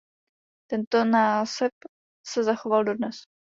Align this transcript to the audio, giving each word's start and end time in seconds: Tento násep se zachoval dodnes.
Tento 0.67 1.05
násep 1.05 1.73
se 2.25 2.43
zachoval 2.43 2.83
dodnes. 2.85 3.25